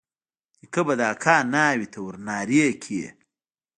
[0.59, 3.03] نيکه به د اکا ناوې ته ورنارې کړې.